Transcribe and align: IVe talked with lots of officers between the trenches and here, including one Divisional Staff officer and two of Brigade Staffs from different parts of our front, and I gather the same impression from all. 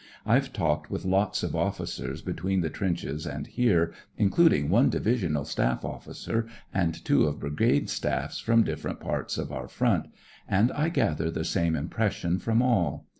IVe 0.25 0.51
talked 0.51 0.89
with 0.89 1.05
lots 1.05 1.43
of 1.43 1.55
officers 1.55 2.23
between 2.23 2.61
the 2.61 2.71
trenches 2.71 3.27
and 3.27 3.45
here, 3.45 3.93
including 4.17 4.67
one 4.67 4.89
Divisional 4.89 5.45
Staff 5.45 5.85
officer 5.85 6.47
and 6.73 6.95
two 7.05 7.25
of 7.27 7.39
Brigade 7.41 7.87
Staffs 7.87 8.39
from 8.39 8.63
different 8.63 8.99
parts 8.99 9.37
of 9.37 9.51
our 9.51 9.67
front, 9.67 10.07
and 10.49 10.71
I 10.71 10.89
gather 10.89 11.29
the 11.29 11.45
same 11.45 11.75
impression 11.75 12.39
from 12.39 12.63
all. 12.63 13.05